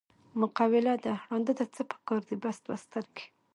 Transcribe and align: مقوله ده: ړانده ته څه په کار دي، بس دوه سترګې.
مقوله 0.39 0.95
ده: 1.03 1.13
ړانده 1.27 1.53
ته 1.59 1.65
څه 1.75 1.81
په 1.89 1.97
کار 2.07 2.21
دي، 2.27 2.35
بس 2.43 2.57
دوه 2.65 2.77
سترګې. 2.85 3.25